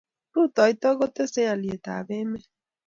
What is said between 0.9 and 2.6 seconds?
kotesei alyetap emet